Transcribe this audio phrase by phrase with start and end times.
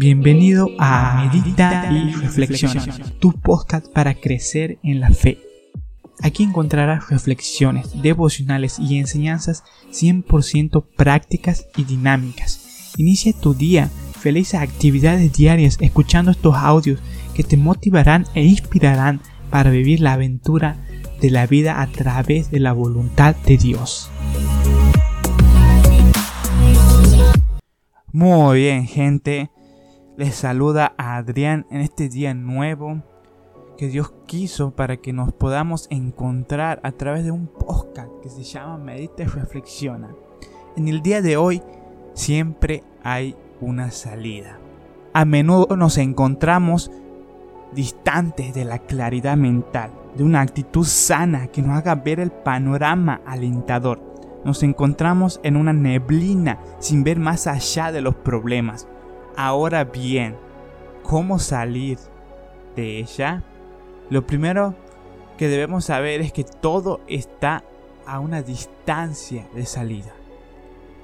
[0.00, 2.82] Bienvenido a Medita y Reflexiona,
[3.18, 5.40] tu podcast para crecer en la fe.
[6.22, 9.62] Aquí encontrarás reflexiones, devocionales y enseñanzas
[9.92, 12.94] 100% prácticas y dinámicas.
[12.96, 16.98] Inicia tu día, felices actividades diarias escuchando estos audios
[17.34, 19.20] que te motivarán e inspirarán
[19.50, 20.78] para vivir la aventura
[21.20, 24.10] de la vida a través de la voluntad de Dios.
[28.14, 29.50] Muy bien, gente.
[30.20, 33.02] Les saluda a Adrián en este día nuevo
[33.78, 38.42] que Dios quiso para que nos podamos encontrar a través de un podcast que se
[38.42, 40.10] llama Medita y Reflexiona.
[40.76, 41.62] En el día de hoy
[42.12, 44.58] siempre hay una salida.
[45.14, 46.90] A menudo nos encontramos
[47.72, 53.22] distantes de la claridad mental, de una actitud sana que nos haga ver el panorama
[53.24, 54.02] alentador.
[54.44, 58.86] Nos encontramos en una neblina sin ver más allá de los problemas.
[59.36, 60.36] Ahora bien,
[61.02, 61.98] ¿cómo salir
[62.76, 63.42] de ella?
[64.10, 64.74] Lo primero
[65.38, 67.64] que debemos saber es que todo está
[68.06, 70.12] a una distancia de salida.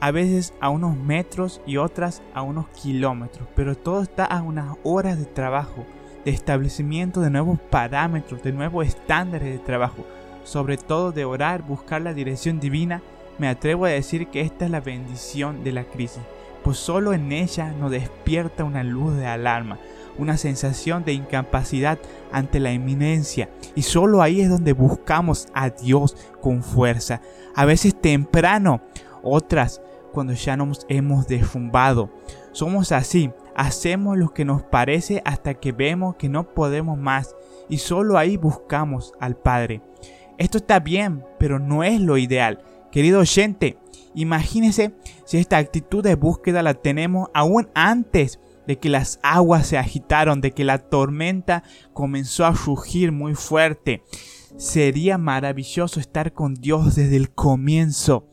[0.00, 4.76] A veces a unos metros y otras a unos kilómetros, pero todo está a unas
[4.82, 5.84] horas de trabajo,
[6.24, 10.04] de establecimiento de nuevos parámetros, de nuevos estándares de trabajo,
[10.44, 13.02] sobre todo de orar, buscar la dirección divina.
[13.38, 16.22] Me atrevo a decir que esta es la bendición de la crisis
[16.64, 19.78] pues solo en ella nos despierta una luz de alarma,
[20.18, 21.98] una sensación de incapacidad
[22.32, 27.20] ante la eminencia y solo ahí es donde buscamos a Dios con fuerza,
[27.54, 28.80] a veces temprano,
[29.22, 32.10] otras cuando ya nos hemos defumbado.
[32.52, 37.36] Somos así, hacemos lo que nos parece hasta que vemos que no podemos más
[37.68, 39.82] y solo ahí buscamos al Padre.
[40.38, 42.60] Esto está bien, pero no es lo ideal.
[42.90, 43.76] Querido oyente,
[44.14, 49.78] imagínese si esta actitud de búsqueda la tenemos aún antes de que las aguas se
[49.78, 54.02] agitaron, de que la tormenta comenzó a rugir muy fuerte.
[54.56, 58.28] Sería maravilloso estar con Dios desde el comienzo,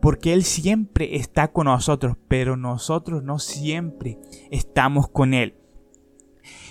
[0.00, 4.18] porque Él siempre está con nosotros, pero nosotros no siempre
[4.50, 5.54] estamos con Él.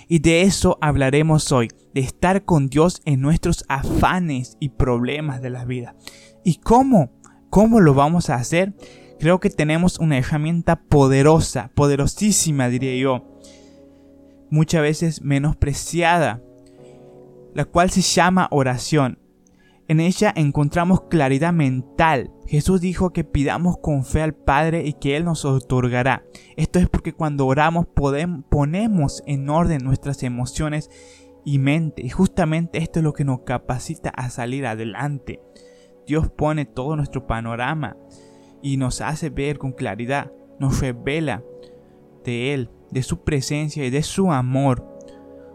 [0.08, 5.50] Y de eso hablaremos hoy, de estar con Dios en nuestros afanes y problemas de
[5.50, 5.96] la vida.
[6.44, 7.12] ¿Y cómo?
[7.52, 8.72] ¿Cómo lo vamos a hacer?
[9.20, 13.28] Creo que tenemos una herramienta poderosa, poderosísima diría yo,
[14.48, 16.42] muchas veces menospreciada,
[17.52, 19.18] la cual se llama oración.
[19.86, 22.30] En ella encontramos claridad mental.
[22.46, 26.24] Jesús dijo que pidamos con fe al Padre y que Él nos otorgará.
[26.56, 27.84] Esto es porque cuando oramos
[28.48, 30.88] ponemos en orden nuestras emociones
[31.44, 32.00] y mente.
[32.00, 35.42] Y justamente esto es lo que nos capacita a salir adelante.
[36.06, 37.96] Dios pone todo nuestro panorama
[38.62, 41.42] y nos hace ver con claridad, nos revela
[42.24, 44.88] de Él, de su presencia y de su amor.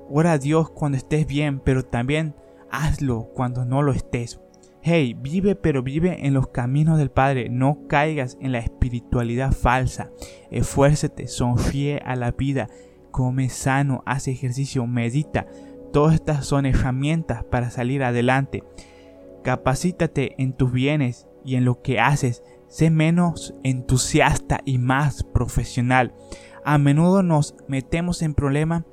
[0.10, 2.36] Ora a Dios cuando estés bien, pero también
[2.72, 4.40] hazlo cuando no lo estés.
[4.82, 10.12] Hey, vive pero vive en los caminos del Padre, no caigas en la espiritualidad falsa.
[10.50, 12.70] Esfuércete, sonríe a la vida,
[13.12, 15.46] come sano, haz ejercicio, medita.
[15.92, 18.64] Todas estas son herramientas para salir adelante.
[19.48, 22.44] Capacítate en tus bienes y en lo que haces.
[22.68, 26.14] Sé menos entusiasta y más profesional.
[26.66, 28.84] A menudo nos metemos en problemas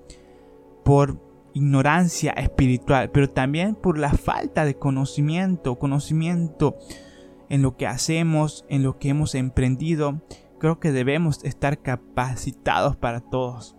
[0.85, 1.21] por
[1.55, 6.77] ignorancia espiritual, pero también por la falta de conocimiento, conocimiento
[7.49, 10.23] en lo que hacemos, en lo que hemos emprendido.
[10.61, 13.75] Creo que debemos estar capacitados para todos.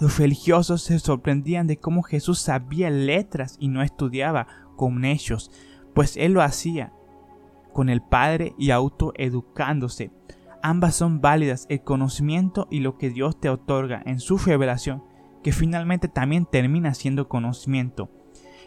[0.00, 5.52] Los religiosos se sorprendían de cómo Jesús sabía letras y no estudiaba con ellos
[5.94, 6.92] pues él lo hacía
[7.72, 10.10] con el Padre y autoeducándose.
[10.62, 15.04] Ambas son válidas, el conocimiento y lo que Dios te otorga en su revelación,
[15.42, 18.08] que finalmente también termina siendo conocimiento.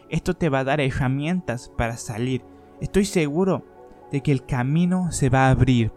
[0.08, 2.42] Esto te va a dar herramientas para salir.
[2.80, 3.64] Estoy seguro
[4.12, 5.92] de que el camino se va a abrir.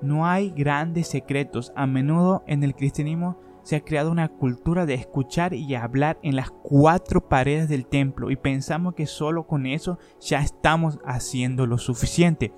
[0.00, 1.72] No hay grandes secretos.
[1.76, 6.36] A menudo en el cristianismo se ha creado una cultura de escuchar y hablar en
[6.36, 11.78] las cuatro paredes del templo y pensamos que solo con eso ya estamos haciendo lo
[11.78, 12.52] suficiente.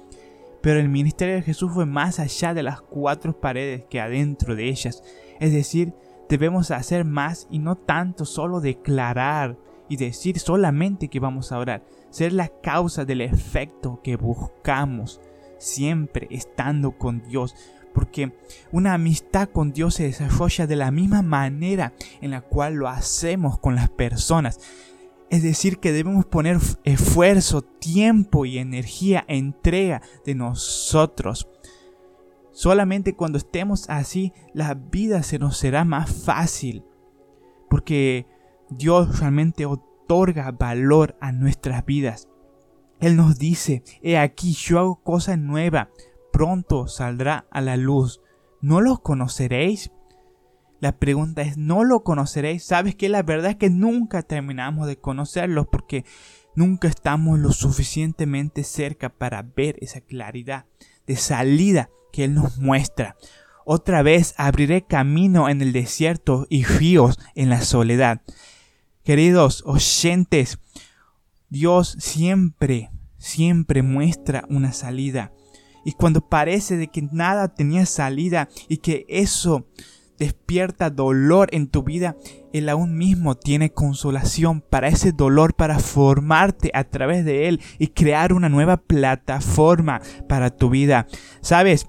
[0.60, 4.69] Pero el ministerio de Jesús fue más allá de las cuatro paredes que adentro de
[4.69, 5.02] ellas.
[5.40, 5.93] Es decir,
[6.28, 9.58] debemos hacer más y no tanto solo declarar
[9.88, 11.84] y decir solamente que vamos a orar.
[12.10, 15.20] Ser la causa del efecto que buscamos,
[15.62, 17.55] siempre estando con Dios
[17.93, 18.32] porque
[18.70, 23.59] una amistad con Dios se desarrolla de la misma manera en la cual lo hacemos
[23.59, 24.59] con las personas.
[25.31, 31.49] Es decir, que debemos poner esfuerzo, tiempo y energía, entrega de nosotros.
[32.50, 36.85] Solamente cuando estemos así, la vida se nos será más fácil.
[37.70, 38.26] Porque
[38.69, 42.29] Dios realmente otorga valor a nuestras vidas.
[43.02, 45.90] Él nos dice, he aquí, yo hago cosa nueva,
[46.32, 48.20] pronto saldrá a la luz.
[48.60, 49.90] ¿No los conoceréis?
[50.78, 52.62] La pregunta es, ¿no lo conoceréis?
[52.62, 56.04] Sabes que la verdad es que nunca terminamos de conocerlos porque
[56.54, 60.66] nunca estamos lo suficientemente cerca para ver esa claridad
[61.05, 63.16] de salida que Él nos muestra.
[63.64, 68.22] Otra vez abriré camino en el desierto y ríos en la soledad.
[69.02, 70.60] Queridos oyentes,
[71.52, 75.34] Dios siempre, siempre muestra una salida.
[75.84, 79.66] Y cuando parece de que nada tenía salida y que eso
[80.22, 82.16] despierta dolor en tu vida,
[82.52, 87.88] Él aún mismo tiene consolación para ese dolor, para formarte a través de Él y
[87.88, 91.08] crear una nueva plataforma para tu vida.
[91.40, 91.86] Sabes,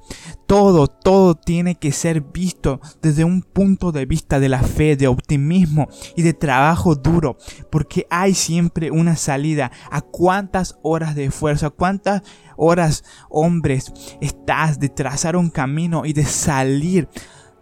[0.47, 5.07] todo, todo tiene que ser visto desde un punto de vista de la fe, de
[5.07, 7.37] optimismo y de trabajo duro,
[7.71, 9.71] porque hay siempre una salida.
[9.91, 12.23] ¿A cuántas horas de esfuerzo, a cuántas
[12.57, 13.91] horas, hombres,
[14.21, 17.07] estás de trazar un camino y de salir?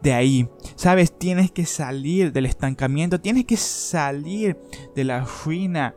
[0.01, 0.49] De ahí.
[0.75, 4.57] Sabes, tienes que salir del estancamiento, tienes que salir
[4.95, 5.95] de la ruina,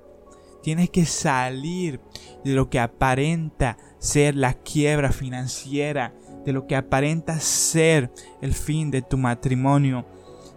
[0.62, 2.00] tienes que salir
[2.44, 6.14] de lo que aparenta ser la quiebra financiera,
[6.44, 8.10] de lo que aparenta ser
[8.40, 10.04] el fin de tu matrimonio,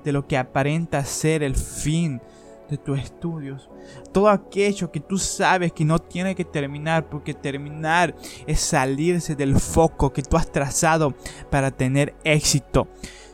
[0.03, 2.21] de lo que aparenta ser el fin
[2.69, 3.69] de tus estudios.
[4.11, 8.15] Todo aquello que tú sabes que no tiene que terminar, porque terminar
[8.45, 11.15] es salirse del foco que tú has trazado
[11.50, 12.88] para tener éxito.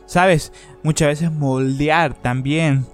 [0.06, 0.52] Sabes,
[0.82, 2.86] muchas veces moldear también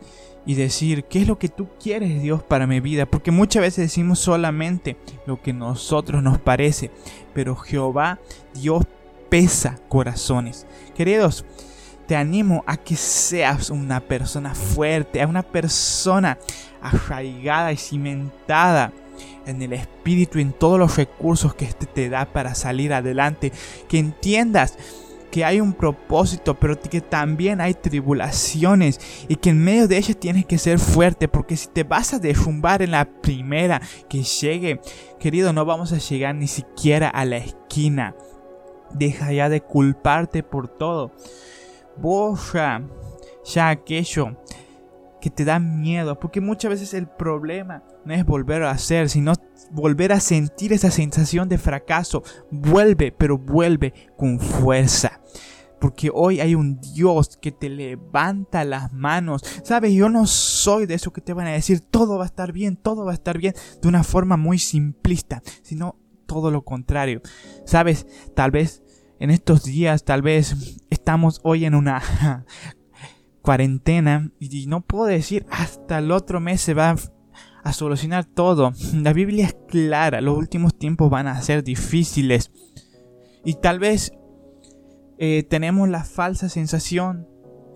[0.46, 3.06] y decir, ¿qué es lo que tú quieres Dios para mi vida?
[3.06, 4.96] Porque muchas veces decimos solamente
[5.26, 6.90] lo que nosotros nos parece,
[7.34, 8.18] pero Jehová,
[8.54, 8.84] Dios
[9.28, 10.66] pesa corazones.
[10.96, 11.44] Queridos,
[12.06, 16.38] te animo a que seas una persona fuerte, a una persona
[16.82, 18.92] arraigada y cimentada
[19.46, 23.52] en el espíritu y en todos los recursos que este te da para salir adelante,
[23.88, 24.76] que entiendas
[25.30, 30.16] que hay un propósito, pero que también hay tribulaciones y que en medio de ellas
[30.18, 34.80] tienes que ser fuerte, porque si te vas a derrumbar en la primera que llegue,
[35.18, 38.14] querido, no vamos a llegar ni siquiera a la esquina.
[38.92, 41.12] Deja ya de culparte por todo.
[41.96, 42.82] Borra
[43.44, 44.36] ya aquello
[45.20, 49.34] que te da miedo, porque muchas veces el problema no es volver a hacer, sino
[49.70, 52.22] volver a sentir esa sensación de fracaso.
[52.50, 55.20] Vuelve, pero vuelve con fuerza.
[55.80, 59.42] Porque hoy hay un Dios que te levanta las manos.
[59.64, 62.52] Sabes, yo no soy de eso que te van a decir todo va a estar
[62.52, 65.96] bien, todo va a estar bien de una forma muy simplista, sino
[66.26, 67.22] todo lo contrario.
[67.64, 68.82] Sabes, tal vez
[69.18, 72.44] en estos días, tal vez estamos hoy en una
[73.42, 76.94] cuarentena y no puedo decir hasta el otro mes se va
[77.62, 78.72] a solucionar todo.
[78.94, 82.50] La Biblia es clara, los últimos tiempos van a ser difíciles.
[83.44, 84.12] Y tal vez
[85.18, 87.26] eh, tenemos la falsa sensación,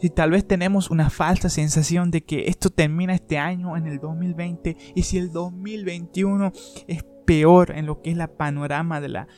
[0.00, 4.00] si tal vez tenemos una falsa sensación de que esto termina este año en el
[4.00, 6.52] 2020 y si el 2021
[6.88, 9.28] es peor en lo que es la panorama de la,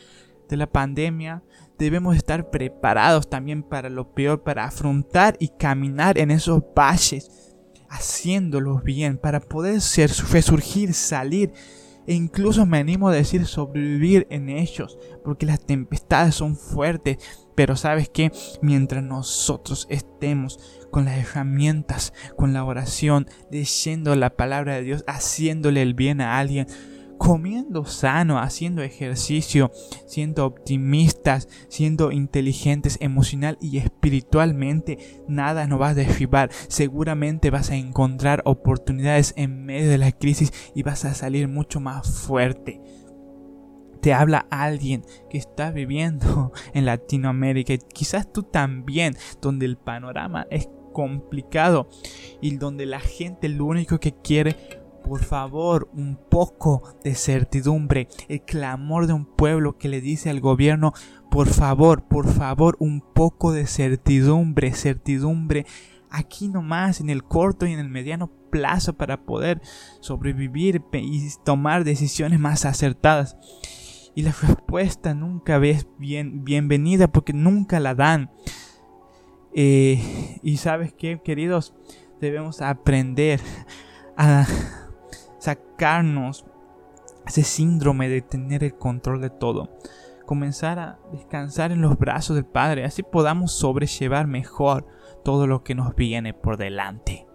[0.49, 1.45] de la pandemia,
[1.79, 7.46] debemos estar preparados también para lo peor, para afrontar y caminar en esos valles
[7.91, 11.53] haciéndolos bien para poder ser, resurgir, salir.
[12.07, 17.19] E incluso me animo a decir sobrevivir en ellos, porque las tempestades son fuertes,
[17.57, 18.31] pero sabes que
[18.63, 20.61] mientras nosotros estemos
[20.93, 26.39] con las herramientas, con la oración, leyendo la palabra de Dios, haciéndole el bien a
[26.39, 26.69] alguien,
[27.19, 29.71] comiendo sano, haciendo ejercicio,
[30.07, 36.51] siendo optimistas, siendo inteligentes emocional y espiritualmente, nada nos va a derribar.
[36.69, 41.81] Seguramente vas a encontrar oportunidades en medio de la crisis y vas a salir mucho
[41.81, 42.81] más fuerte.
[44.01, 50.47] Te habla alguien que está viviendo en Latinoamérica y quizás tú también, donde el panorama
[50.51, 51.89] es complicado
[52.41, 54.57] y donde la gente lo único que quiere
[55.07, 60.41] por favor, un poco de certidumbre, el clamor de un pueblo que le dice al
[60.41, 60.93] gobierno,
[61.31, 65.65] por favor, por favor, un poco de certidumbre, certidumbre,
[66.11, 69.63] aquí nomás, en el corto y en el mediano plazo para poder
[70.01, 73.37] sobrevivir y tomar decisiones más acertadas.
[74.17, 78.33] Y la respuesta nunca es bien, bienvenida porque nunca la dan.
[79.55, 81.75] Eh, y sabes que, queridos,
[82.21, 83.41] debemos aprender
[84.17, 84.47] a
[85.47, 86.45] sacarnos
[87.25, 89.71] ese síndrome de tener el control de todo.
[90.27, 94.85] comenzar a descansar en los brazos del Padre, así podamos sobrellevar mejor
[95.23, 97.29] todo lo que nos viene por delante.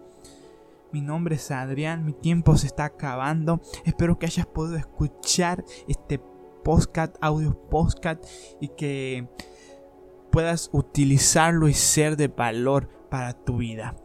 [0.92, 3.62] Mi nombre es Adrián, mi tiempo se está acabando.
[3.86, 6.20] Espero que hayas podido escuchar este
[6.66, 8.26] podcast, audio podcast
[8.60, 9.30] y que
[10.34, 13.96] puedas utilizarlo y ser de valor para tu vida.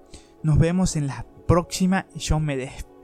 [0.45, 2.07] Nos vemos en la próxima.
[2.15, 2.57] Yo me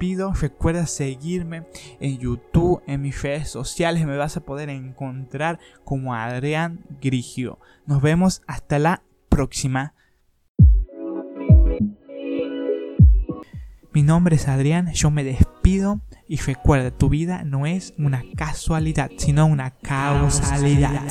[0.03, 1.65] Recuerda seguirme
[2.01, 4.05] en YouTube, en mis redes sociales.
[4.05, 7.61] Me vas a poder encontrar como Adrián Grigio.
[7.87, 9.95] Nos vemos hasta la próxima.
[13.93, 19.09] Mi nombre es Adrián, yo me despido y recuerda, tu vida no es una casualidad,
[19.19, 21.03] sino una causalidad.